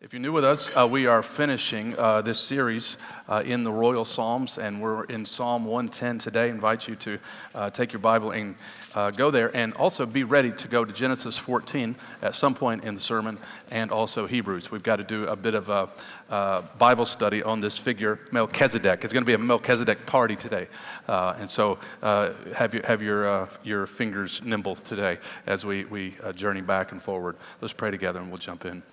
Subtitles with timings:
[0.00, 2.98] If you're new with us, uh, we are finishing uh, this series
[3.28, 6.44] uh, in the Royal Psalms, and we're in Psalm 110 today.
[6.44, 7.18] I invite you to
[7.52, 8.54] uh, take your Bible and
[8.94, 12.84] uh, go there, and also be ready to go to Genesis 14 at some point
[12.84, 13.38] in the sermon,
[13.72, 14.70] and also Hebrews.
[14.70, 15.88] We've got to do a bit of a
[16.30, 19.02] uh, Bible study on this figure, Melchizedek.
[19.02, 20.68] It's going to be a Melchizedek party today,
[21.08, 25.18] and so have, you, have your, your fingers nimble today
[25.48, 27.34] as we, we journey back and forward.
[27.60, 28.84] Let's pray together, and we'll jump in.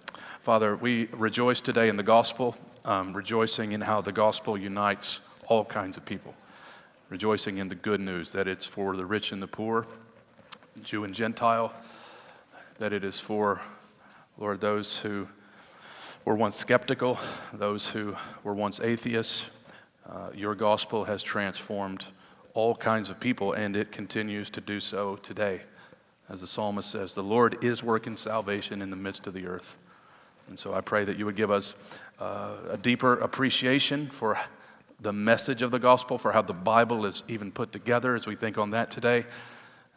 [0.45, 2.55] Father, we rejoice today in the gospel,
[2.85, 6.35] um, rejoicing in how the gospel unites all kinds of people,
[7.09, 9.87] rejoicing in the good news that it's for the rich and the poor,
[10.83, 11.73] Jew and Gentile,
[12.77, 13.59] that it is for,
[14.37, 15.27] Lord, those who
[16.25, 17.17] were once skeptical,
[17.51, 19.49] those who were once atheists.
[20.07, 22.05] Uh, your gospel has transformed
[22.53, 25.61] all kinds of people, and it continues to do so today.
[26.29, 29.77] As the psalmist says, the Lord is working salvation in the midst of the earth.
[30.47, 31.75] And so I pray that you would give us
[32.19, 34.39] uh, a deeper appreciation for
[34.99, 38.35] the message of the gospel, for how the Bible is even put together as we
[38.35, 39.25] think on that today,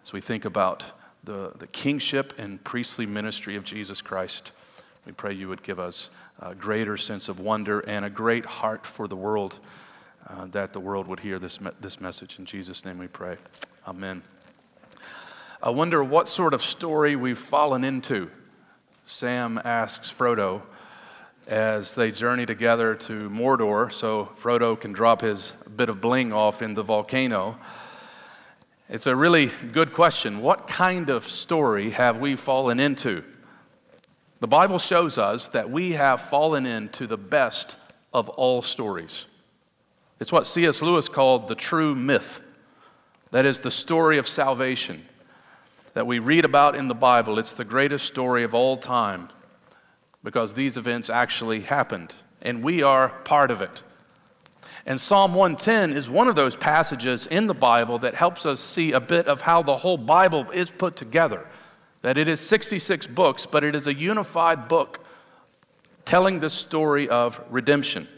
[0.02, 0.84] as we think about
[1.24, 4.52] the, the kingship and priestly ministry of Jesus Christ.
[5.06, 8.86] We pray you would give us a greater sense of wonder and a great heart
[8.86, 9.58] for the world,
[10.28, 12.38] uh, that the world would hear this, me- this message.
[12.38, 13.36] In Jesus' name we pray.
[13.86, 14.22] Amen.
[15.62, 18.30] I wonder what sort of story we've fallen into
[19.10, 20.60] Sam asks Frodo
[21.46, 26.60] as they journey together to Mordor so Frodo can drop his bit of bling off
[26.60, 27.56] in the volcano.
[28.90, 30.42] It's a really good question.
[30.42, 33.24] What kind of story have we fallen into?
[34.40, 37.78] The Bible shows us that we have fallen into the best
[38.12, 39.24] of all stories.
[40.20, 40.82] It's what C.S.
[40.82, 42.42] Lewis called the true myth.
[43.30, 45.02] That is the story of salvation
[45.94, 49.28] that we read about in the Bible, it's the greatest story of all time
[50.22, 53.82] because these events actually happened, and we are part of it.
[54.86, 58.92] And Psalm 110 is one of those passages in the Bible that helps us see
[58.92, 61.46] a bit of how the whole Bible is put together.
[62.02, 65.04] That it is 66 books, but it is a unified book
[66.04, 68.08] telling the story of redemption.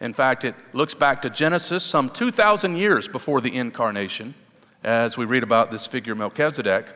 [0.00, 4.34] In fact, it looks back to Genesis some 2,000 years before the incarnation
[4.82, 6.86] as we read about this figure Melchizedek.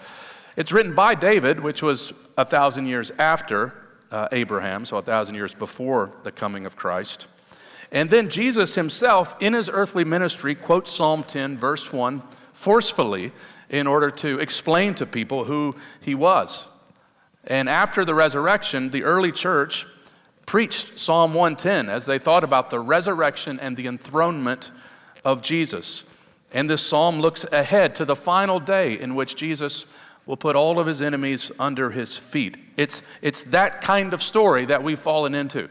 [0.56, 3.74] It's written by David, which was a thousand years after
[4.10, 7.26] uh, Abraham, so a thousand years before the coming of Christ.
[7.90, 12.22] And then Jesus himself, in his earthly ministry, quotes Psalm 10, verse 1,
[12.52, 13.32] forcefully
[13.68, 16.66] in order to explain to people who he was.
[17.46, 19.86] And after the resurrection, the early church
[20.46, 24.70] preached Psalm 110 as they thought about the resurrection and the enthronement
[25.24, 26.04] of Jesus.
[26.54, 29.86] And this psalm looks ahead to the final day in which Jesus
[30.24, 32.56] will put all of his enemies under his feet.
[32.76, 35.68] It's, it's that kind of story that we've fallen into.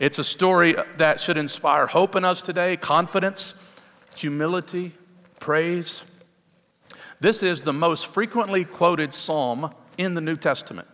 [0.00, 3.54] It's a story that should inspire hope in us today, confidence,
[4.16, 4.94] humility,
[5.40, 6.02] praise.
[7.20, 10.88] This is the most frequently quoted psalm in the New Testament.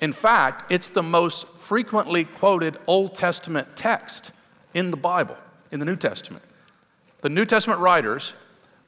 [0.00, 4.30] In fact, it's the most frequently quoted Old Testament text
[4.74, 5.36] in the Bible,
[5.72, 6.44] in the New Testament.
[7.26, 8.34] The New Testament writers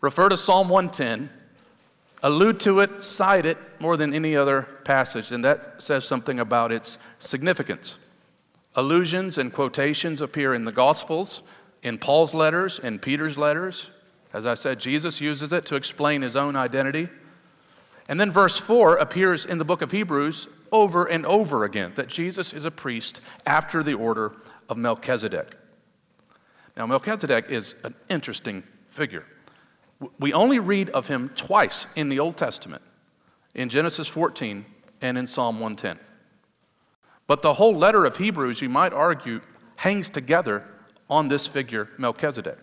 [0.01, 1.29] refer to Psalm 110,
[2.23, 6.71] allude to it, cite it more than any other passage, and that says something about
[6.71, 7.99] its significance.
[8.77, 11.43] Allusions and quotations appear in the Gospels,
[11.83, 13.91] in Paul's letters, in Peter's letters.
[14.33, 17.09] As I said, Jesus uses it to explain his own identity.
[18.09, 22.07] And then verse 4 appears in the book of Hebrews over and over again that
[22.07, 24.31] Jesus is a priest after the order
[24.69, 25.57] of Melchizedek.
[26.79, 29.25] Now, Melchizedek is an interesting figure.
[30.21, 32.83] We only read of him twice in the Old Testament
[33.53, 34.65] in Genesis 14
[35.01, 35.99] and in Psalm 110.
[37.27, 39.41] But the whole letter of Hebrews, you might argue,
[39.75, 40.65] hangs together
[41.11, 42.59] on this figure, Melchizedek.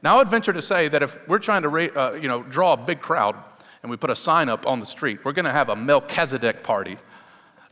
[0.00, 2.76] Now, I'd venture to say that if we're trying to uh, you know, draw a
[2.76, 3.34] big crowd
[3.82, 6.62] and we put a sign up on the street, we're going to have a Melchizedek
[6.62, 6.96] party,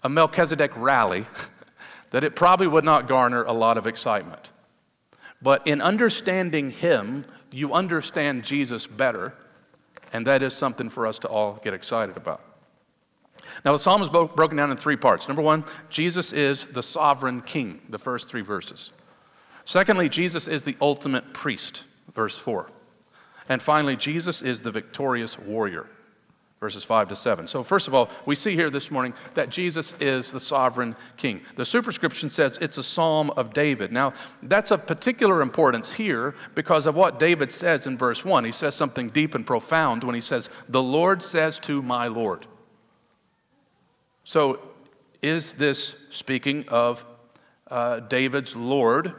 [0.03, 1.27] a Melchizedek rally,
[2.11, 4.51] that it probably would not garner a lot of excitement.
[5.43, 9.35] But in understanding Him, you understand Jesus better,
[10.13, 12.41] and that is something for us to all get excited about.
[13.65, 15.29] Now, the psalm is broken down in three parts.
[15.29, 18.91] Number one, Jesus is the sovereign king, the first three verses.
[19.65, 21.85] Secondly, Jesus is the ultimate priest,
[22.15, 22.69] verse 4.
[23.49, 25.87] And finally, Jesus is the victorious warrior,
[26.61, 27.47] verses 5 to 7.
[27.47, 31.43] So, first of all, we see here this morning that Jesus is the sovereign king.
[31.57, 33.93] The superscription says it's a psalm of David.
[33.93, 38.45] Now, that's of particular importance here because of what David says in verse 1.
[38.45, 42.47] He says something deep and profound when he says, The Lord says to my Lord.
[44.25, 44.61] So,
[45.23, 47.05] is this speaking of
[47.71, 49.13] uh, David's Lord,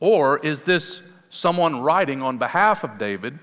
[0.00, 3.38] or is this someone writing on behalf of David,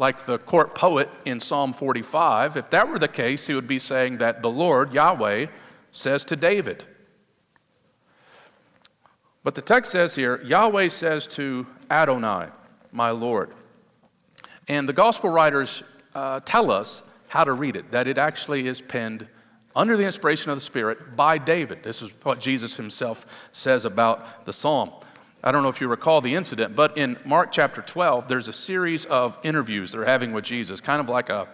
[0.00, 2.56] like the court poet in Psalm 45?
[2.56, 5.46] If that were the case, he would be saying that the Lord, Yahweh,
[5.92, 6.84] says to David.
[9.44, 12.48] But the text says here, Yahweh says to Adonai,
[12.92, 13.50] my Lord.
[14.68, 15.82] And the gospel writers
[16.14, 19.28] uh, tell us how to read it, that it actually is penned
[19.76, 21.82] under the inspiration of the Spirit by David.
[21.82, 24.92] This is what Jesus himself says about the psalm.
[25.42, 28.52] I don't know if you recall the incident, but in Mark chapter 12, there's a
[28.52, 31.48] series of interviews they're having with Jesus, kind of like a,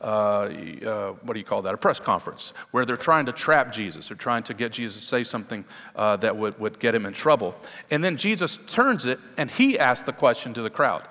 [0.00, 3.72] uh, uh, what do you call that, a press conference, where they're trying to trap
[3.72, 4.08] Jesus.
[4.08, 5.64] They're trying to get Jesus to say something
[5.96, 7.56] uh, that would, would get him in trouble.
[7.90, 11.08] And then Jesus turns it and he asks the question to the crowd.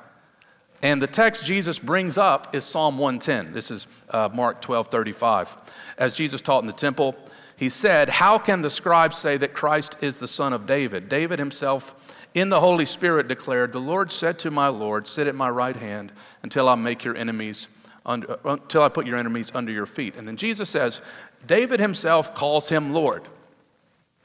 [0.82, 3.54] And the text Jesus brings up is Psalm 110.
[3.54, 5.58] This is uh, Mark 12 35.
[5.98, 7.16] As Jesus taught in the temple,
[7.62, 11.08] he said, How can the scribes say that Christ is the son of David?
[11.08, 11.94] David himself,
[12.34, 15.76] in the Holy Spirit, declared, The Lord said to my Lord, Sit at my right
[15.76, 16.12] hand
[16.42, 17.68] until I make your enemies,
[18.04, 20.16] under, uh, until I put your enemies under your feet.
[20.16, 21.02] And then Jesus says,
[21.46, 23.28] David himself calls him Lord.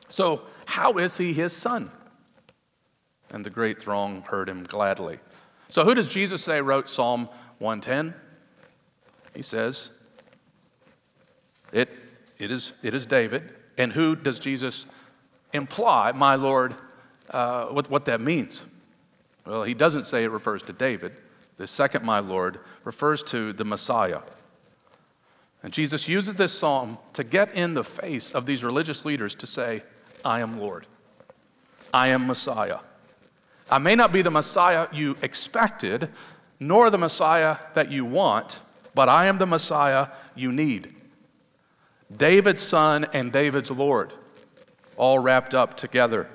[0.08, 1.90] So, how is he his son?
[3.28, 5.18] And the great throng heard him gladly.
[5.68, 7.28] So, who does Jesus say wrote Psalm
[7.58, 8.14] 110?
[9.34, 9.90] He says,
[11.70, 11.90] it,
[12.38, 13.54] it, is, it is David.
[13.78, 14.86] And who does Jesus
[15.52, 16.74] imply, my Lord,
[17.30, 18.62] uh, what, what that means?
[19.46, 21.12] Well, he doesn't say it refers to David.
[21.56, 24.20] The second, my Lord, refers to the Messiah.
[25.62, 29.46] And Jesus uses this psalm to get in the face of these religious leaders to
[29.46, 29.82] say,
[30.24, 30.86] I am Lord.
[31.92, 32.78] I am Messiah.
[33.70, 36.10] I may not be the Messiah you expected,
[36.60, 38.60] nor the Messiah that you want,
[38.94, 40.94] but I am the Messiah you need.
[42.14, 44.12] David's son and David's Lord,
[44.96, 46.28] all wrapped up together.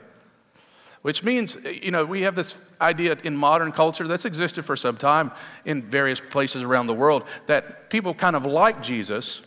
[1.02, 4.98] Which means, you know, we have this idea in modern culture that's existed for some
[4.98, 5.32] time
[5.66, 9.42] in various places around the world that people kind of like Jesus,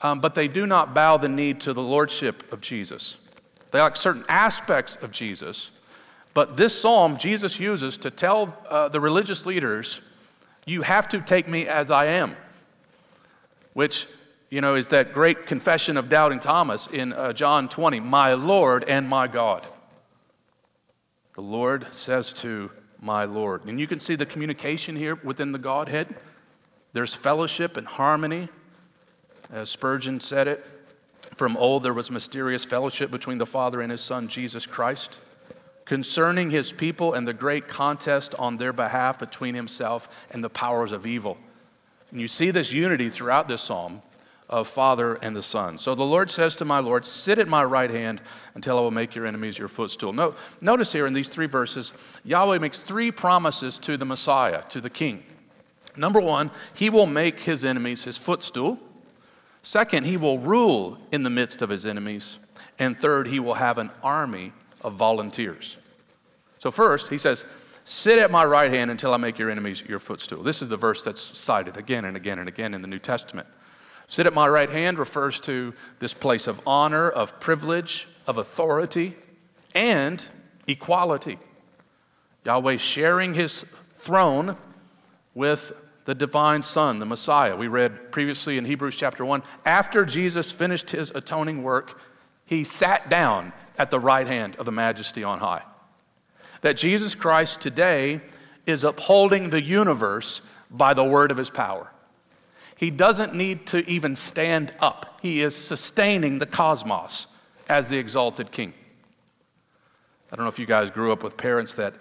[0.00, 3.18] um, but they do not bow the knee to the lordship of Jesus.
[3.70, 5.70] They like certain aspects of Jesus,
[6.34, 10.00] but this psalm Jesus uses to tell uh, the religious leaders,
[10.66, 12.36] you have to take me as I am,
[13.74, 14.06] which,
[14.52, 18.84] you know, is that great confession of doubting Thomas in uh, John 20, my Lord
[18.84, 19.66] and my God.
[21.36, 22.70] The Lord says to
[23.00, 23.64] my Lord.
[23.64, 26.14] And you can see the communication here within the Godhead.
[26.92, 28.50] There's fellowship and harmony.
[29.50, 30.62] As Spurgeon said it,
[31.34, 35.18] from old there was mysterious fellowship between the Father and his Son, Jesus Christ
[35.86, 40.92] concerning his people and the great contest on their behalf between himself and the powers
[40.92, 41.36] of evil.
[42.10, 44.02] And you see this unity throughout this psalm
[44.52, 45.78] of Father and the Son.
[45.78, 48.20] So the Lord says to my Lord, Sit at my right hand
[48.54, 50.12] until I will make your enemies your footstool.
[50.12, 54.80] No, notice here in these three verses, Yahweh makes three promises to the Messiah, to
[54.80, 55.24] the King.
[55.96, 58.78] Number one, he will make his enemies his footstool.
[59.62, 62.38] Second, he will rule in the midst of his enemies.
[62.78, 64.52] And third, he will have an army
[64.82, 65.78] of volunteers.
[66.58, 67.44] So, first, he says,
[67.84, 70.42] Sit at my right hand until I make your enemies your footstool.
[70.42, 73.48] This is the verse that's cited again and again and again in the New Testament.
[74.06, 79.16] Sit at my right hand refers to this place of honor, of privilege, of authority,
[79.74, 80.26] and
[80.66, 81.38] equality.
[82.44, 83.64] Yahweh sharing his
[83.98, 84.56] throne
[85.34, 85.72] with
[86.04, 87.56] the divine Son, the Messiah.
[87.56, 92.00] We read previously in Hebrews chapter 1 after Jesus finished his atoning work,
[92.44, 95.62] he sat down at the right hand of the majesty on high.
[96.62, 98.20] That Jesus Christ today
[98.66, 101.91] is upholding the universe by the word of his power.
[102.82, 107.28] He doesn't need to even stand up, he is sustaining the cosmos
[107.68, 108.74] as the exalted king.
[110.32, 111.94] I don't know if you guys grew up with parents that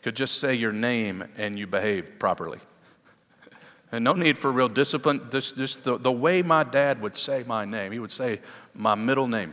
[0.00, 2.60] could just say your name and you behaved properly.
[3.90, 5.22] And no need for real discipline.
[5.28, 8.38] This, this, the, the way my dad would say my name, he would say
[8.74, 9.52] my middle name.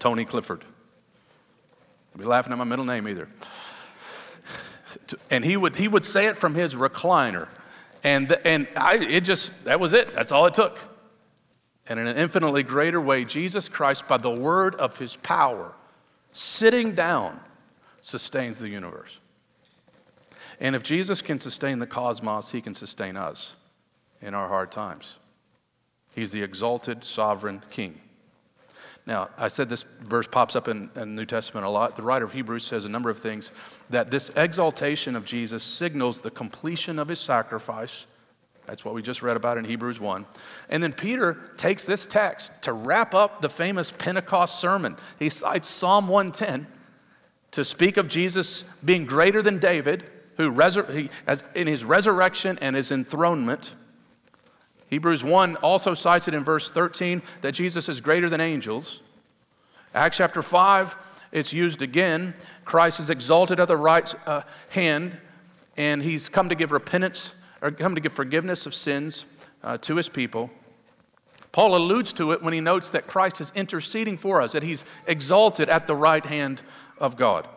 [0.00, 0.64] Tony Clifford.
[2.12, 3.28] I'll be laughing at my middle name either.
[5.30, 7.46] And he would, he would say it from his recliner.
[8.04, 10.14] And, and I, it just, that was it.
[10.14, 10.78] That's all it took.
[11.88, 15.72] And in an infinitely greater way, Jesus Christ, by the word of his power,
[16.32, 17.40] sitting down,
[18.00, 19.18] sustains the universe.
[20.60, 23.56] And if Jesus can sustain the cosmos, he can sustain us
[24.20, 25.18] in our hard times.
[26.14, 28.00] He's the exalted sovereign king.
[29.08, 31.96] Now, I said this verse pops up in, the New Testament a lot.
[31.96, 33.50] The writer of Hebrews says a number of things
[33.88, 38.06] that this exaltation of Jesus signals the completion of his sacrifice
[38.66, 40.26] That's what we just read about in Hebrews 1.
[40.68, 44.94] And then Peter takes this text to wrap up the famous Pentecost sermon.
[45.18, 46.66] He cites Psalm 110
[47.52, 50.04] to speak of Jesus being greater than David,
[50.36, 50.52] who
[50.92, 53.74] he, as, in his resurrection and his enthronement.
[54.88, 59.02] Hebrews 1 also cites it in verse 13 that Jesus is greater than angels.
[59.94, 60.96] Acts chapter 5,
[61.32, 62.34] it's used again.
[62.64, 65.18] Christ is exalted at the right uh, hand,
[65.76, 69.26] and he's come to give repentance or come to give forgiveness of sins
[69.62, 70.50] uh, to his people.
[71.52, 74.84] Paul alludes to it when he notes that Christ is interceding for us, that he's
[75.06, 76.62] exalted at the right hand
[76.98, 77.48] of God.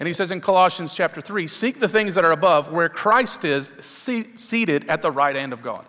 [0.00, 3.44] And he says in Colossians chapter 3 seek the things that are above, where Christ
[3.44, 5.86] is seated at the right hand of God.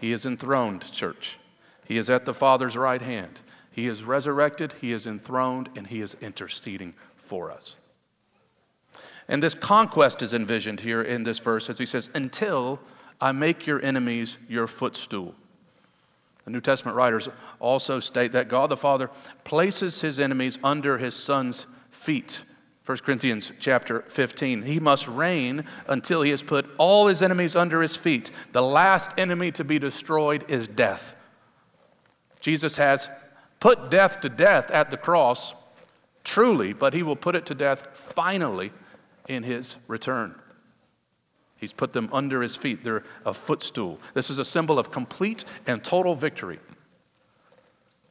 [0.00, 1.38] He is enthroned, church.
[1.84, 3.40] He is at the Father's right hand.
[3.70, 7.76] He is resurrected, He is enthroned, and He is interceding for us.
[9.28, 12.80] And this conquest is envisioned here in this verse as he says, Until
[13.20, 15.34] I make your enemies your footstool.
[16.44, 17.28] The New Testament writers
[17.60, 19.10] also state that God the Father
[19.44, 22.42] places his enemies under his son's feet.
[22.90, 24.62] 1 Corinthians chapter 15.
[24.62, 28.32] He must reign until he has put all his enemies under his feet.
[28.50, 31.14] The last enemy to be destroyed is death.
[32.40, 33.08] Jesus has
[33.60, 35.54] put death to death at the cross,
[36.24, 38.72] truly, but he will put it to death finally
[39.28, 40.34] in his return.
[41.58, 42.82] He's put them under his feet.
[42.82, 44.00] They're a footstool.
[44.14, 46.58] This is a symbol of complete and total victory.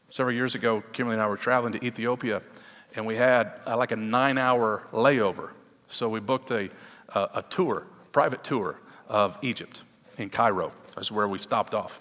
[0.09, 2.41] Several years ago, Kimberly and I were traveling to Ethiopia,
[2.95, 5.51] and we had uh, like a nine hour layover.
[5.89, 6.69] So we booked a,
[7.09, 9.83] a, a tour, private tour of Egypt
[10.17, 10.71] in Cairo.
[10.95, 11.99] That's where we stopped off.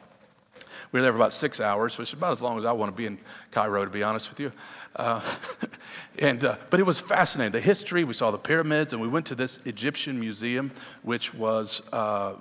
[0.92, 2.92] We were there for about six hours, which is about as long as I want
[2.92, 3.18] to be in
[3.50, 4.52] Cairo, to be honest with you.
[4.96, 5.20] Uh,
[6.18, 7.52] and, uh, but it was fascinating.
[7.52, 10.70] The history, we saw the pyramids, and we went to this Egyptian museum,
[11.02, 12.34] which was uh,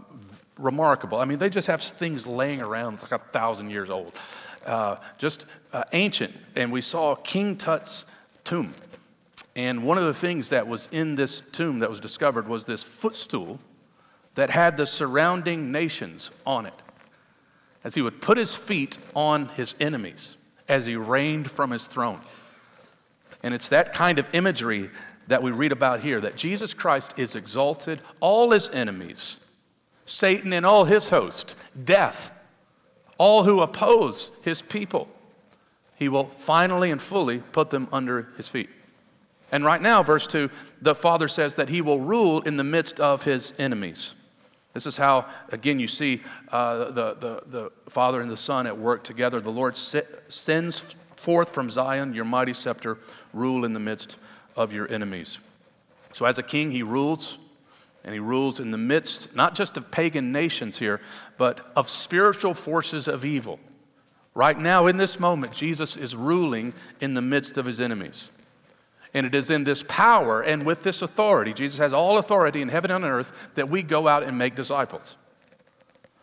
[0.58, 1.18] remarkable.
[1.18, 4.18] I mean, they just have things laying around, it's like a thousand years old,
[4.66, 6.34] uh, just uh, ancient.
[6.56, 8.06] And we saw King Tut's
[8.48, 8.74] tomb.
[9.58, 12.82] And one of the things that was in this tomb that was discovered was this
[12.82, 13.60] footstool
[14.36, 16.82] that had the surrounding nations on it
[17.84, 20.38] as he would put his feet on his enemies
[20.70, 22.22] as he reigned from his throne.
[23.44, 24.92] And it's that kind of imagery
[25.28, 29.38] that we read about here that Jesus Christ is exalted, all his enemies,
[30.06, 32.32] Satan and all his host, death,
[33.18, 35.10] all who oppose his people,
[35.98, 38.70] he will finally and fully put them under his feet.
[39.52, 40.50] And right now, verse 2,
[40.82, 44.14] the Father says that he will rule in the midst of his enemies.
[44.74, 48.78] This is how, again, you see uh, the, the, the Father and the Son at
[48.78, 49.42] work together.
[49.42, 53.00] The Lord sends forth from Zion your mighty scepter,
[53.34, 54.18] rule in the midst
[54.56, 55.40] of your enemies.
[56.12, 57.40] So, as a king, he rules,
[58.04, 61.02] and he rules in the midst not just of pagan nations here,
[61.38, 63.60] but of spiritual forces of evil.
[64.38, 68.30] Right now, in this moment, Jesus is ruling in the midst of his enemies.
[69.12, 72.70] And it is in this power and with this authority, Jesus has all authority in
[72.70, 75.16] heaven and on earth, that we go out and make disciples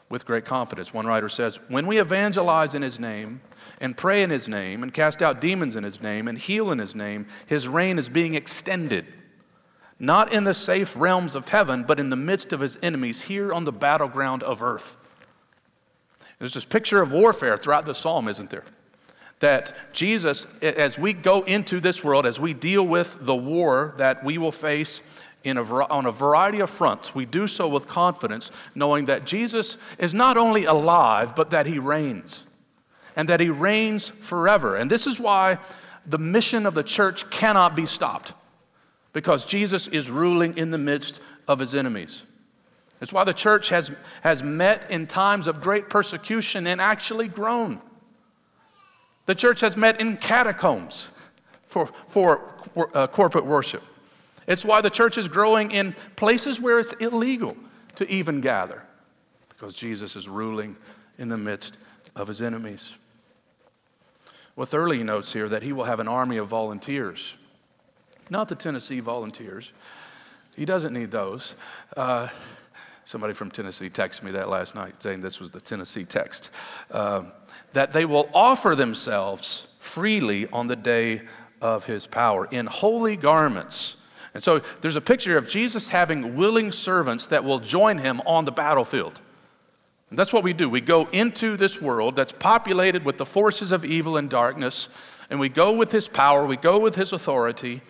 [0.08, 0.94] with great confidence.
[0.94, 3.40] One writer says, When we evangelize in his name,
[3.80, 6.78] and pray in his name, and cast out demons in his name, and heal in
[6.78, 9.12] his name, his reign is being extended.
[9.98, 13.52] Not in the safe realms of heaven, but in the midst of his enemies here
[13.52, 14.98] on the battleground of earth.
[16.44, 18.64] There's this picture of warfare throughout the psalm, isn't there?
[19.40, 24.22] that Jesus, as we go into this world, as we deal with the war that
[24.22, 25.00] we will face
[25.42, 29.78] in a, on a variety of fronts, we do so with confidence, knowing that Jesus
[29.98, 32.44] is not only alive, but that he reigns,
[33.16, 34.76] and that he reigns forever.
[34.76, 35.56] And this is why
[36.04, 38.34] the mission of the church cannot be stopped,
[39.14, 42.22] because Jesus is ruling in the midst of his enemies.
[43.00, 43.90] It's why the church has,
[44.22, 47.80] has met in times of great persecution and actually grown.
[49.26, 51.08] The church has met in catacombs
[51.66, 52.54] for, for
[52.94, 53.82] uh, corporate worship.
[54.46, 57.56] It's why the church is growing in places where it's illegal
[57.96, 58.82] to even gather,
[59.48, 60.76] because Jesus is ruling
[61.18, 61.78] in the midst
[62.14, 62.92] of his enemies.
[64.56, 67.34] Well, he notes here that he will have an army of volunteers,
[68.30, 69.72] not the Tennessee volunteers.
[70.56, 71.56] He doesn't need those.
[71.96, 72.28] Uh,
[73.04, 76.50] somebody from Tennessee texted me that last night saying this was the Tennessee text.
[76.90, 77.24] Uh,
[77.72, 81.22] that they will offer themselves freely on the day
[81.60, 83.96] of his power in holy garments.
[84.32, 88.44] And so there's a picture of Jesus having willing servants that will join him on
[88.44, 89.20] the battlefield.
[90.10, 90.68] And that's what we do.
[90.68, 94.88] We go into this world that's populated with the forces of evil and darkness,
[95.30, 97.80] and we go with his power, we go with his authority,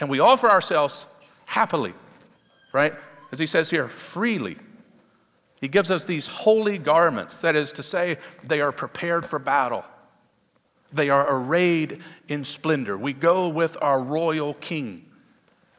[0.00, 1.06] and we offer ourselves
[1.46, 1.94] happily,
[2.72, 2.94] right?
[3.32, 4.56] As he says here, freely.
[5.60, 9.84] He gives us these holy garments, that is to say, they are prepared for battle.
[10.92, 12.96] They are arrayed in splendor.
[12.96, 15.06] We go with our royal king.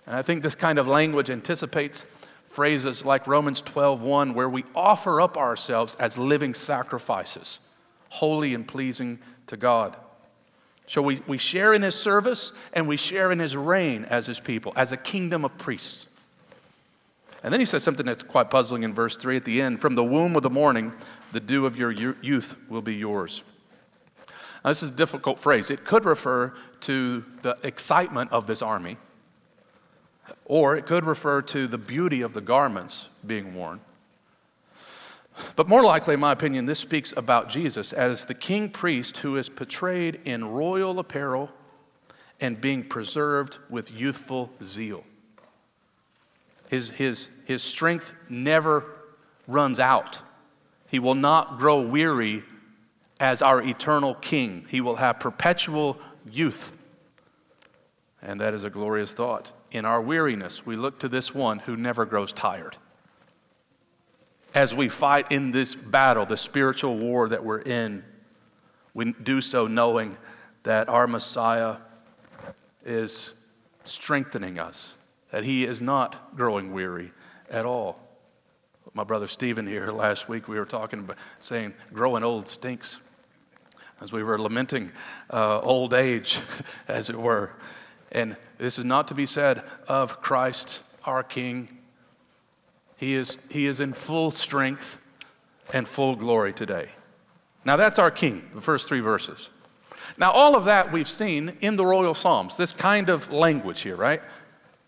[0.06, 2.06] And I think this kind of language anticipates
[2.48, 7.60] phrases like Romans 12:1 where we offer up ourselves as living sacrifices,
[8.10, 9.96] holy and pleasing to God.
[10.88, 14.40] So we, we share in his service and we share in his reign as his
[14.40, 16.08] people, as a kingdom of priests.
[17.48, 19.96] And then he says something that's quite puzzling in verse 3 at the end From
[19.96, 20.92] the womb of the morning,
[21.32, 23.42] the dew of your youth will be yours.
[24.66, 25.70] Now, this is a difficult phrase.
[25.70, 28.98] It could refer to the excitement of this army,
[30.44, 33.80] or it could refer to the beauty of the garments being worn.
[35.56, 39.38] But more likely, in my opinion, this speaks about Jesus as the king priest who
[39.38, 41.50] is portrayed in royal apparel
[42.42, 45.06] and being preserved with youthful zeal.
[46.68, 48.84] His, his, his strength never
[49.48, 50.20] runs out.
[50.90, 52.44] He will not grow weary
[53.22, 54.66] as our eternal king.
[54.68, 55.98] He will have perpetual
[56.30, 56.74] youth.
[58.22, 59.54] And that is a glorious thought.
[59.72, 62.76] In our weariness, we look to this one who never grows tired.
[64.54, 68.04] As we fight in this battle, the spiritual war that we're in,
[68.94, 70.18] we do so knowing
[70.64, 71.78] that our Messiah
[72.84, 73.36] is
[73.86, 74.96] strengthening us
[75.32, 77.12] that he is not growing weary
[77.50, 78.00] at all.
[78.94, 82.98] My brother Stephen here last week, we were talking about saying growing old stinks.
[84.00, 84.92] As we were lamenting
[85.34, 86.40] uh, old age,
[86.88, 87.52] as it were.
[88.12, 91.80] And this is not to be said of Christ, our King.
[92.96, 95.00] He is, he is in full strength
[95.74, 96.90] and full glory today.
[97.66, 99.50] Now, that's our King, the first three verses.
[100.18, 103.96] Now, all of that we've seen in the Royal Psalms, this kind of language here,
[103.96, 104.22] right?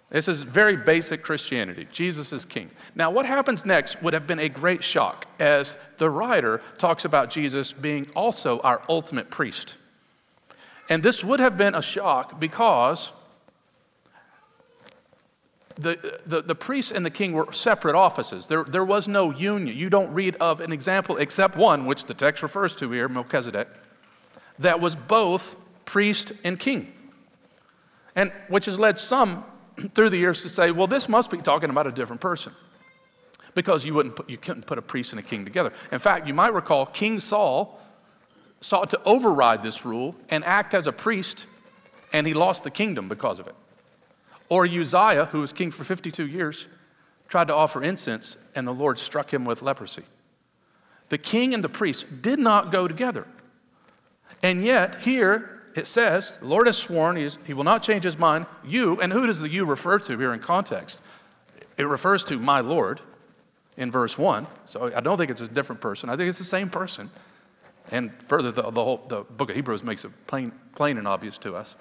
[0.10, 1.88] This is very basic Christianity.
[1.92, 2.72] Jesus is king.
[2.96, 7.30] Now, what happens next would have been a great shock as the writer talks about
[7.30, 9.78] Jesus being also our ultimate priest.
[10.90, 13.12] And this would have been a shock because
[15.76, 18.48] the, the, the priest and the king were separate offices.
[18.48, 19.78] There, there was no union.
[19.78, 23.68] You don't read of an example except one, which the text refers to here, Melchizedek,
[24.58, 25.56] that was both
[25.86, 26.92] priest and king.
[28.16, 29.46] And which has led some
[29.94, 32.54] through the years to say, well, this must be talking about a different person.
[33.56, 35.74] Because you, wouldn't put, you couldn't put a priest and a king together.
[35.92, 37.80] In fact, you might recall King Saul
[38.62, 41.46] sought to override this rule and act as a priest,
[42.14, 43.56] and he lost the kingdom because of it.
[44.50, 46.68] Or Uzziah, who was king for 52 years,
[47.28, 50.04] tried to offer incense, and the Lord struck him with leprosy.
[51.10, 53.28] The king and the priest did not go together.
[54.42, 58.04] And yet, here, it says, the Lord has sworn he, is, he will not change
[58.04, 58.46] his mind.
[58.64, 61.00] You, and who does the you refer to here in context?
[61.78, 63.02] It refers to my Lord
[63.78, 64.46] in verse 1.
[64.68, 66.10] So I don't think it's a different person.
[66.10, 67.10] I think it's the same person.
[67.92, 71.38] And further, the, the, whole, the book of Hebrews makes it plain, plain and obvious
[71.40, 71.76] to us.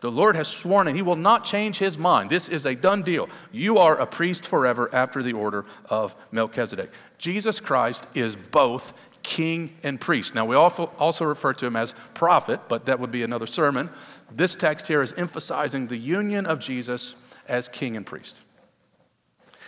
[0.00, 2.28] The Lord has sworn and he will not change his mind.
[2.28, 3.28] This is a done deal.
[3.52, 6.90] You are a priest forever after the order of Melchizedek.
[7.18, 10.34] Jesus Christ is both king and priest.
[10.34, 13.90] Now, we also refer to him as prophet, but that would be another sermon.
[14.30, 17.14] This text here is emphasizing the union of Jesus
[17.48, 18.42] as king and priest.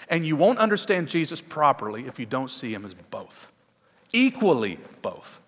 [0.08, 3.50] And you won't understand Jesus properly if you don't see him as both,
[4.12, 5.40] equally both,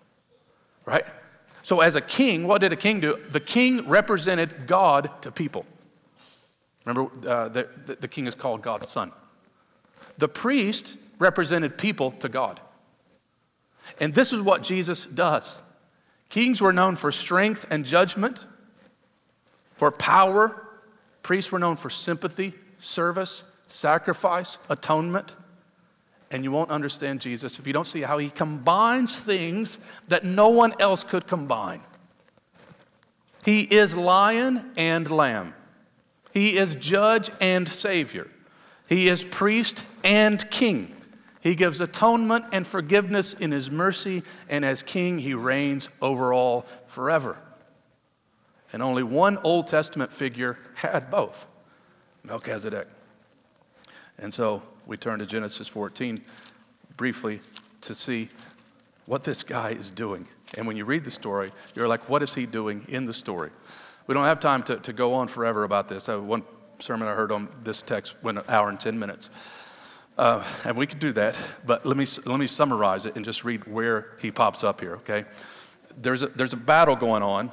[0.85, 1.05] right?
[1.61, 3.19] So, as a king, what did a king do?
[3.29, 5.65] The king represented God to people.
[6.85, 7.67] Remember, uh, the,
[7.99, 9.11] the king is called God's son.
[10.17, 12.61] The priest represented people to God.
[13.99, 15.61] And this is what Jesus does.
[16.29, 18.45] Kings were known for strength and judgment,
[19.75, 20.63] for power.
[21.23, 25.35] Priests were known for sympathy, service, sacrifice, atonement.
[26.29, 30.49] And you won't understand Jesus if you don't see how he combines things that no
[30.49, 31.81] one else could combine.
[33.45, 35.53] He is lion and lamb.
[36.33, 38.27] He is judge and savior.
[38.89, 40.96] He is priest and king.
[41.47, 46.65] He gives atonement and forgiveness in His mercy, and as King, He reigns over all
[46.87, 47.37] forever.
[48.73, 51.45] And only one Old Testament figure had both
[52.25, 52.89] Melchizedek.
[54.17, 56.21] And so we turn to Genesis 14
[56.97, 57.39] briefly
[57.79, 58.27] to see
[59.05, 60.27] what this guy is doing.
[60.55, 63.51] And when you read the story, you're like, what is he doing in the story?
[64.05, 66.09] We don't have time to, to go on forever about this.
[66.09, 66.43] I, one
[66.79, 69.29] sermon I heard on this text went an hour and 10 minutes.
[70.17, 73.43] Uh, and we could do that, but let me, let me summarize it and just
[73.43, 75.25] read where he pops up here, okay?
[75.95, 77.51] There's a, there's a battle going on.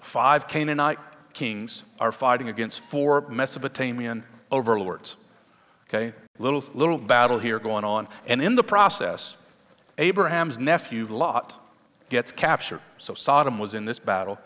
[0.00, 0.98] Five Canaanite
[1.32, 5.14] kings are fighting against four Mesopotamian overlords,
[5.88, 6.16] okay?
[6.38, 8.08] Little, little battle here going on.
[8.26, 9.36] And in the process,
[9.96, 11.60] Abraham's nephew, Lot,
[12.08, 12.80] gets captured.
[12.98, 14.38] So Sodom was in this battle,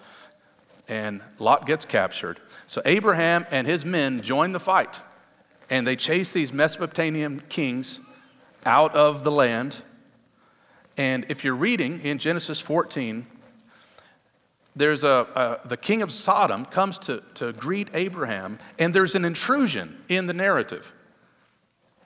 [0.86, 2.40] and Lot gets captured.
[2.66, 5.00] So Abraham and his men join the fight,
[5.70, 8.00] and they chase these Mesopotamian kings
[8.64, 9.82] out of the land.
[10.96, 13.26] And if you're reading in Genesis 14,
[14.74, 19.24] there's a, a, the king of Sodom comes to, to greet Abraham, and there's an
[19.24, 20.92] intrusion in the narrative.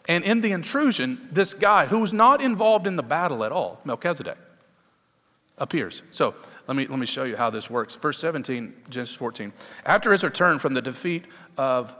[0.08, 4.38] And in the intrusion, this guy who's not involved in the battle at all, Melchizedek,
[5.58, 6.02] appears.
[6.10, 6.34] So
[6.66, 7.94] let me, let me show you how this works.
[7.94, 9.52] Verse 17, Genesis 14.
[9.84, 11.94] After his return from the defeat of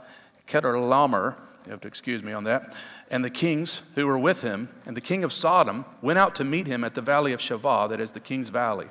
[0.47, 2.75] Chedorlaomer, you have to excuse me on that,
[3.09, 6.43] and the kings who were with him, and the king of Sodom went out to
[6.43, 8.87] meet him at the valley of Shaveh, that is the king's valley.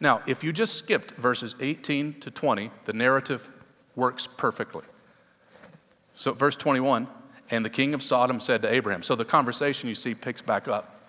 [0.00, 3.50] Now, if you just skipped verses 18 to 20, the narrative
[3.94, 4.84] works perfectly.
[6.16, 7.08] So, verse 21
[7.50, 9.02] and the king of Sodom said to Abraham.
[9.02, 11.00] So the conversation you see picks back up.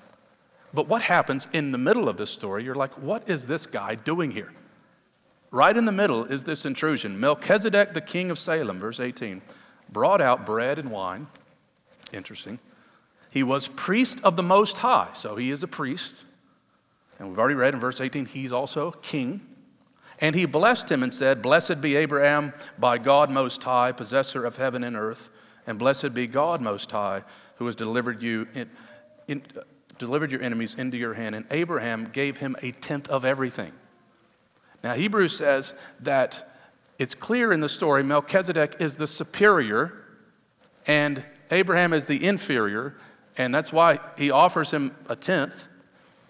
[0.74, 2.64] But what happens in the middle of this story?
[2.64, 4.52] You're like, what is this guy doing here?
[5.52, 7.20] Right in the middle is this intrusion.
[7.20, 9.42] Melchizedek, the king of Salem, verse 18,
[9.90, 11.28] brought out bread and wine.
[12.14, 12.60] Interesting.
[13.30, 16.24] He was priest of the Most High, so he is a priest.
[17.20, 19.42] And we've already read in verse 18, he's also king.
[20.20, 24.58] And he blessed him and said, Blessed be Abraham by God Most High, possessor of
[24.58, 25.30] heaven and earth.
[25.68, 27.24] And blessed be God Most High,
[27.58, 28.70] who has delivered you in,
[29.28, 29.62] in, uh,
[29.98, 31.36] delivered your enemies into your hand.
[31.36, 33.74] And Abraham gave him a tenth of everything.
[34.84, 36.55] Now, Hebrews says that
[36.98, 40.06] it's clear in the story Melchizedek is the superior
[40.88, 42.96] and Abraham is the inferior,
[43.38, 45.68] and that's why he offers him a tenth.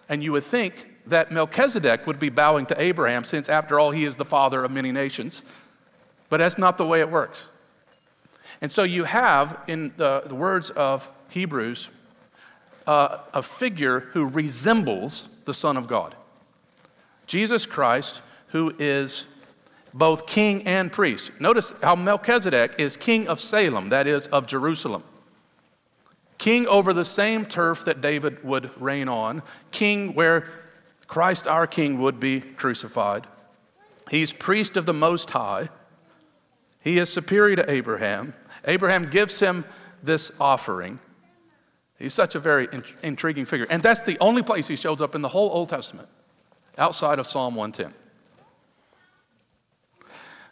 [0.09, 4.05] And you would think that Melchizedek would be bowing to Abraham, since after all, he
[4.05, 5.43] is the father of many nations.
[6.29, 7.43] But that's not the way it works.
[8.61, 11.89] And so you have, in the, the words of Hebrews,
[12.87, 16.15] uh, a figure who resembles the Son of God.
[17.27, 19.27] Jesus Christ, who is
[19.95, 21.31] both king and priest.
[21.39, 25.03] Notice how Melchizedek is king of Salem, that is, of Jerusalem.
[26.37, 30.49] King over the same turf that David would reign on, king where
[31.07, 33.25] Christ our king would be crucified.
[34.11, 35.69] He's priest of the Most High.
[36.81, 38.33] He is superior to Abraham.
[38.65, 39.63] Abraham gives him
[40.03, 40.99] this offering.
[41.97, 43.65] He's such a very in- intriguing figure.
[43.69, 46.09] And that's the only place he shows up in the whole Old Testament
[46.77, 47.93] outside of Psalm 110.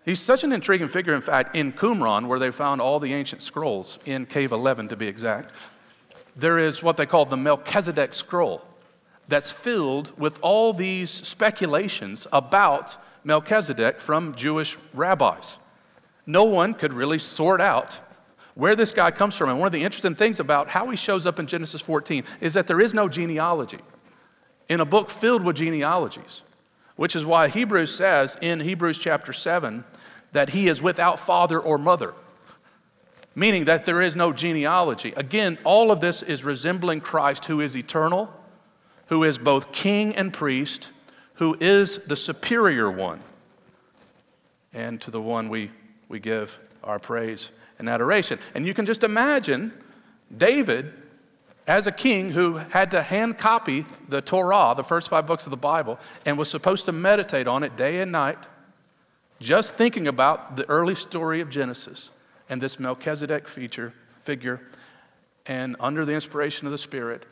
[0.05, 3.41] He's such an intriguing figure, in fact, in Qumran, where they found all the ancient
[3.41, 5.51] scrolls, in Cave 11 to be exact,
[6.35, 8.65] there is what they call the Melchizedek scroll
[9.29, 15.57] that's filled with all these speculations about Melchizedek from Jewish rabbis
[16.25, 17.99] no one could really sort out
[18.55, 19.49] where this guy comes from.
[19.49, 22.53] And one of the interesting things about how he shows up in Genesis 14 is
[22.53, 23.79] that there is no genealogy
[24.69, 26.43] in a book filled with genealogies,
[26.95, 29.83] which is why Hebrews says in Hebrews chapter 7
[30.31, 32.13] that he is without father or mother,
[33.35, 35.13] meaning that there is no genealogy.
[35.15, 38.33] Again, all of this is resembling Christ, who is eternal,
[39.07, 40.91] who is both king and priest,
[41.35, 43.21] who is the superior one,
[44.73, 45.71] and to the one we
[46.13, 48.37] we give our praise and adoration.
[48.53, 49.73] And you can just imagine
[50.35, 50.93] David
[51.67, 55.51] as a king who had to hand copy the Torah, the first five books of
[55.51, 58.47] the Bible, and was supposed to meditate on it day and night,
[59.39, 62.09] just thinking about the early story of Genesis
[62.49, 64.61] and this Melchizedek feature, figure,
[65.45, 67.25] and under the inspiration of the Spirit,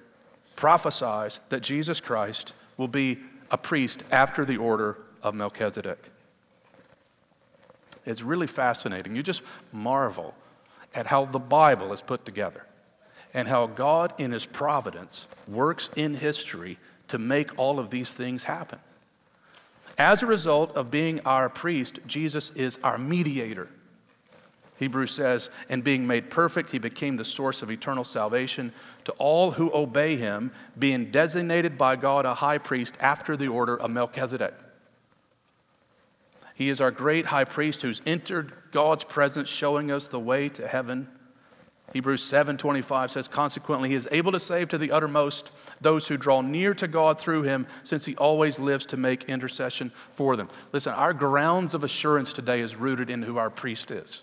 [0.56, 6.10] prophesies that Jesus Christ will be a priest after the order of Melchizedek.
[8.06, 9.15] It's really fascinating.
[9.15, 9.41] You just
[9.72, 10.34] marvel
[10.96, 12.65] at how the Bible is put together
[13.34, 18.44] and how God, in His providence, works in history to make all of these things
[18.44, 18.80] happen.
[19.98, 23.67] As a result of being our priest, Jesus is our mediator.
[24.78, 29.52] Hebrews says, and being made perfect, he became the source of eternal salvation to all
[29.52, 34.56] who obey him, being designated by God a high priest after the order of Melchizedek.
[36.56, 40.67] He is our great high priest who's entered God's presence, showing us the way to
[40.67, 41.08] heaven.
[41.93, 45.51] Hebrews 7:25 says, "Consequently, he is able to save to the uttermost
[45.82, 49.91] those who draw near to God through him, since he always lives to make intercession
[50.13, 54.21] for them." Listen, our grounds of assurance today is rooted in who our priest is.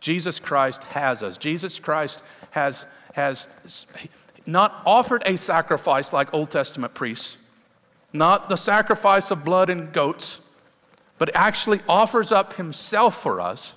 [0.00, 1.38] Jesus Christ has us.
[1.38, 3.48] Jesus Christ has, has
[4.44, 7.38] not offered a sacrifice like Old Testament priests,
[8.12, 10.40] not the sacrifice of blood and goats,
[11.16, 13.72] but actually offers up himself for us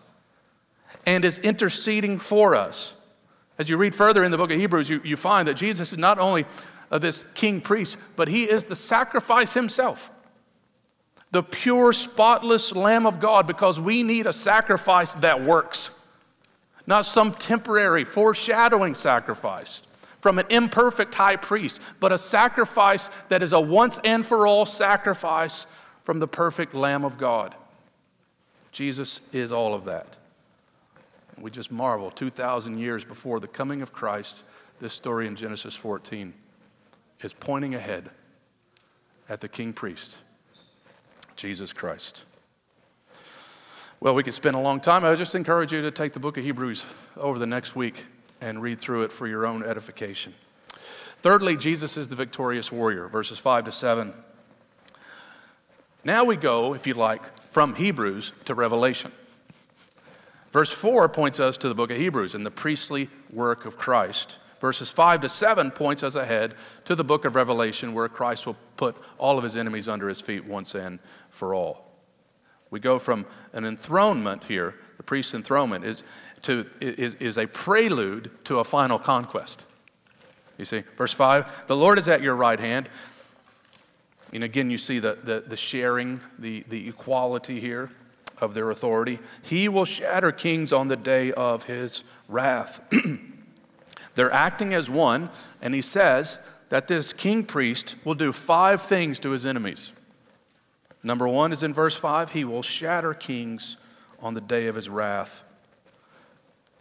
[1.05, 2.93] and is interceding for us.
[3.57, 5.97] As you read further in the book of Hebrews, you, you find that Jesus is
[5.97, 6.45] not only
[6.91, 10.11] uh, this king priest, but he is the sacrifice himself.
[11.31, 15.89] The pure, spotless Lamb of God, because we need a sacrifice that works,
[16.85, 19.81] not some temporary, foreshadowing sacrifice
[20.21, 24.65] from an imperfect high priest, but a sacrifice that is a once and for all
[24.65, 25.65] sacrifice
[26.03, 27.55] from the perfect Lamb of God.
[28.71, 30.17] Jesus is all of that.
[31.39, 34.43] We just marvel 2,000 years before the coming of Christ,
[34.79, 36.33] this story in Genesis 14
[37.21, 38.09] is pointing ahead
[39.29, 40.17] at the king priest,
[41.35, 42.23] Jesus Christ.
[43.99, 45.03] Well, we could spend a long time.
[45.03, 48.05] I just encourage you to take the book of Hebrews over the next week
[48.41, 50.35] and read through it for your own edification.
[51.19, 54.13] Thirdly, Jesus is the victorious warrior, verses 5 to 7.
[56.03, 59.11] Now we go, if you like, from Hebrews to Revelation.
[60.57, 64.39] Verse 4 points us to the book of Hebrews and the priestly work of Christ.
[64.59, 68.57] Verses 5 to 7 points us ahead to the book of Revelation, where Christ will
[68.75, 70.97] put all of his enemies under his feet once and
[71.29, 71.93] for all.
[72.71, 76.01] We go from an enthronement here, the priest's enthronement is,
[76.41, 79.63] to, is, is a prelude to a final conquest.
[80.57, 82.89] You see, verse 5 the Lord is at your right hand.
[84.33, 87.91] And again, you see the, the, the sharing, the, the equality here
[88.39, 89.19] of their authority.
[89.41, 92.81] He will shatter kings on the day of his wrath.
[94.15, 95.29] They're acting as one,
[95.61, 99.91] and he says that this king priest will do five things to his enemies.
[101.03, 103.77] Number one is in verse 5 he will shatter kings
[104.19, 105.43] on the day of his wrath.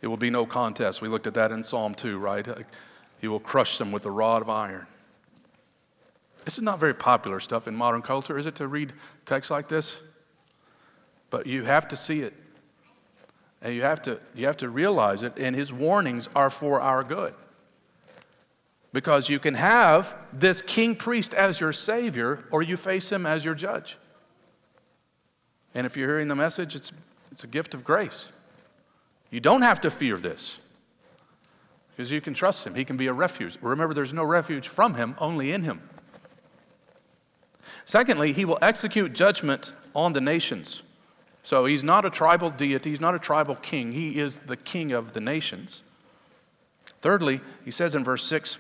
[0.02, 1.00] It will be no contest.
[1.02, 2.46] We looked at that in Psalm 2, right?
[3.20, 4.86] He will crush them with a rod of iron.
[6.44, 8.92] This is not very popular stuff in modern culture, is it, to read
[9.24, 10.00] texts like this?
[11.36, 12.32] But you have to see it.
[13.60, 17.04] And you have to, you have to realize it, and his warnings are for our
[17.04, 17.34] good.
[18.94, 23.44] Because you can have this king priest as your savior, or you face him as
[23.44, 23.98] your judge.
[25.74, 26.90] And if you're hearing the message, it's,
[27.30, 28.28] it's a gift of grace.
[29.30, 30.58] You don't have to fear this
[31.90, 32.74] because you can trust him.
[32.74, 33.58] He can be a refuge.
[33.60, 35.82] Remember, there's no refuge from him, only in him.
[37.84, 40.82] Secondly, he will execute judgment on the nations.
[41.46, 44.90] So he's not a tribal deity, he's not a tribal king, he is the king
[44.90, 45.84] of the nations.
[47.00, 48.58] Thirdly, he says in verse 6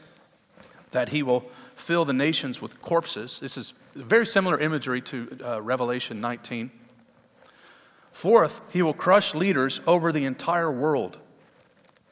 [0.92, 3.40] that he will fill the nations with corpses.
[3.40, 6.70] This is very similar imagery to uh, Revelation 19.
[8.12, 11.18] Fourth, he will crush leaders over the entire world.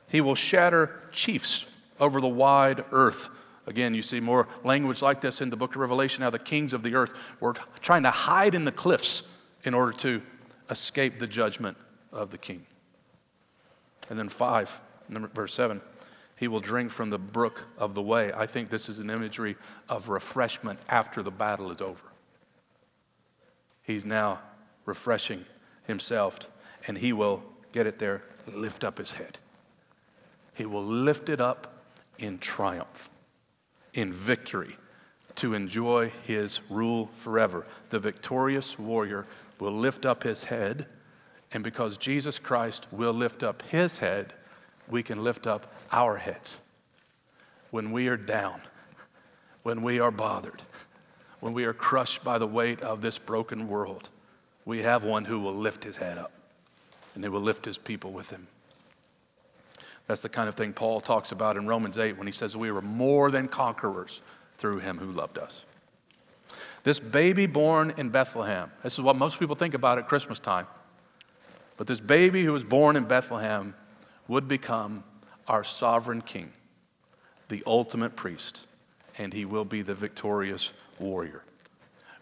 [0.08, 1.66] He will shatter chiefs
[2.00, 3.28] over the wide earth.
[3.68, 6.72] Again, you see more language like this in the book of Revelation how the kings
[6.72, 9.22] of the earth were trying to hide in the cliffs
[9.62, 10.20] in order to
[10.70, 11.76] escape the judgment
[12.12, 12.66] of the king.
[14.08, 15.80] And then five, number, verse seven,
[16.36, 18.32] he will drink from the brook of the way.
[18.32, 19.56] I think this is an imagery
[19.88, 22.06] of refreshment after the battle is over.
[23.82, 24.40] He's now
[24.84, 25.44] refreshing
[25.86, 26.38] himself,
[26.86, 28.22] and he will get it there,
[28.52, 29.38] lift up his head.
[30.54, 31.82] He will lift it up
[32.18, 33.10] in triumph,
[33.92, 34.76] in victory,
[35.36, 37.66] to enjoy his rule forever.
[37.90, 39.26] The victorious warrior
[39.60, 40.86] will lift up his head,
[41.52, 44.32] and because Jesus Christ will lift up his head,
[44.88, 46.58] we can lift up our heads.
[47.70, 48.60] When we are down,
[49.62, 50.62] when we are bothered,
[51.40, 54.08] when we are crushed by the weight of this broken world,
[54.64, 56.32] we have one who will lift his head up
[57.14, 58.46] and he will lift his people with him.
[60.06, 62.70] That's the kind of thing Paul talks about in Romans 8 when he says, We
[62.70, 64.20] were more than conquerors
[64.58, 65.64] through him who loved us.
[66.84, 70.66] This baby born in Bethlehem, this is what most people think about at Christmas time.
[71.78, 73.74] But this baby who was born in Bethlehem
[74.28, 75.02] would become
[75.48, 76.52] our sovereign king,
[77.48, 78.66] the ultimate priest,
[79.18, 81.42] and he will be the victorious warrior.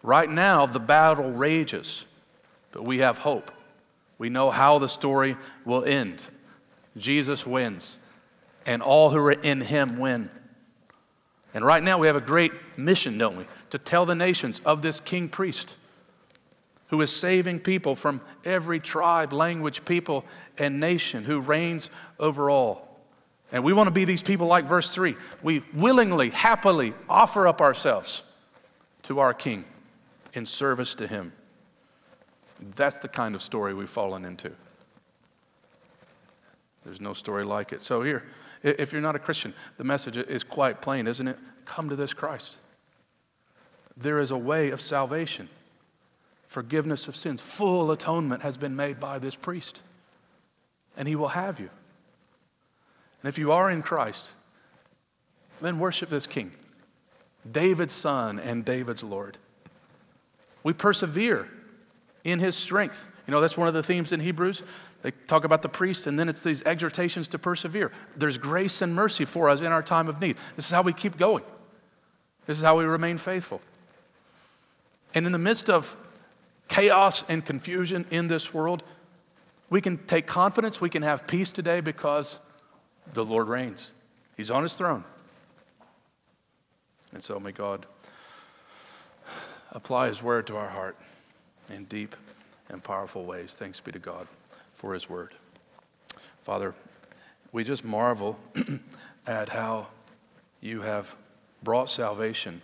[0.02, 2.04] Right now, the battle rages,
[2.70, 3.50] but we have hope.
[4.16, 6.26] We know how the story will end.
[6.96, 7.96] Jesus wins,
[8.64, 10.30] and all who are in him win.
[11.54, 13.46] And right now, we have a great mission, don't we?
[13.70, 15.76] To tell the nations of this king priest
[16.88, 20.24] who is saving people from every tribe, language, people,
[20.58, 23.00] and nation, who reigns over all.
[23.50, 25.14] And we want to be these people like verse 3.
[25.42, 28.22] We willingly, happily offer up ourselves
[29.04, 29.64] to our king
[30.34, 31.32] in service to him.
[32.76, 34.52] That's the kind of story we've fallen into.
[36.84, 37.82] There's no story like it.
[37.82, 38.24] So, here,
[38.62, 41.38] if you're not a Christian, the message is quite plain, isn't it?
[41.64, 42.56] Come to this Christ.
[43.96, 45.48] There is a way of salvation,
[46.46, 47.40] forgiveness of sins.
[47.40, 49.82] Full atonement has been made by this priest,
[50.96, 51.70] and he will have you.
[53.22, 54.32] And if you are in Christ,
[55.60, 56.52] then worship this King,
[57.50, 59.38] David's Son and David's Lord.
[60.64, 61.48] We persevere
[62.24, 63.06] in his strength.
[63.26, 64.62] You know, that's one of the themes in Hebrews.
[65.02, 67.90] They talk about the priest, and then it's these exhortations to persevere.
[68.16, 70.36] There's grace and mercy for us in our time of need.
[70.54, 71.44] This is how we keep going,
[72.46, 73.60] this is how we remain faithful.
[75.14, 75.94] And in the midst of
[76.68, 78.82] chaos and confusion in this world,
[79.68, 82.38] we can take confidence, we can have peace today because
[83.12, 83.90] the Lord reigns.
[84.36, 85.04] He's on his throne.
[87.12, 87.84] And so may God
[89.72, 90.96] apply his word to our heart
[91.68, 92.16] in deep
[92.70, 93.54] and powerful ways.
[93.54, 94.26] Thanks be to God
[94.82, 95.32] for his word.
[96.42, 96.74] Father,
[97.52, 98.36] we just marvel
[99.28, 99.86] at how
[100.60, 101.14] you have
[101.62, 102.60] brought salvation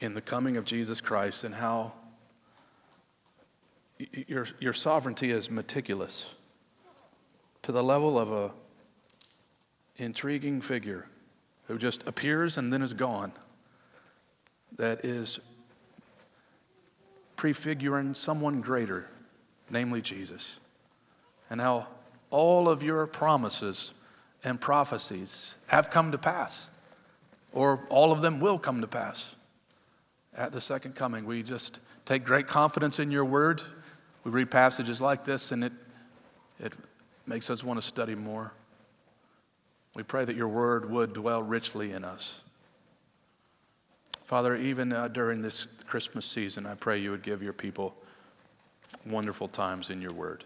[0.00, 1.94] in the coming of Jesus Christ and how
[4.26, 6.34] your, your sovereignty is meticulous
[7.62, 8.50] to the level of a
[9.96, 11.06] intriguing figure
[11.66, 13.32] who just appears and then is gone
[14.76, 15.40] that is
[17.36, 19.08] prefiguring someone greater,
[19.70, 20.58] namely Jesus.
[21.50, 21.86] And how
[22.30, 23.92] all of your promises
[24.44, 26.68] and prophecies have come to pass,
[27.52, 29.34] or all of them will come to pass
[30.36, 31.24] at the second coming.
[31.24, 33.62] We just take great confidence in your word.
[34.24, 35.72] We read passages like this, and it,
[36.60, 36.72] it
[37.26, 38.52] makes us want to study more.
[39.94, 42.42] We pray that your word would dwell richly in us.
[44.26, 47.96] Father, even uh, during this Christmas season, I pray you would give your people
[49.06, 50.44] wonderful times in your word,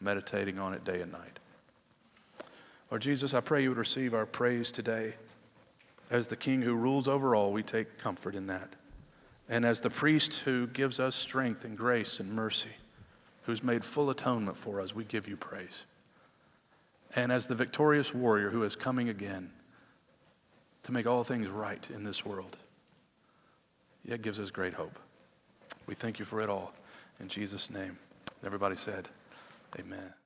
[0.00, 1.38] meditating on it day and night.
[2.90, 5.14] Lord Jesus, I pray you would receive our praise today.
[6.10, 8.74] As the King who rules over all, we take comfort in that.
[9.48, 12.70] And as the priest who gives us strength and grace and mercy,
[13.42, 15.84] who's made full atonement for us, we give you praise.
[17.16, 19.50] And as the victorious warrior who is coming again
[20.84, 22.56] to make all things right in this world,
[24.04, 24.98] yet gives us great hope.
[25.86, 26.72] We thank you for it all.
[27.20, 27.98] In Jesus' name.
[28.44, 29.08] Everybody said,
[29.78, 30.19] Amen.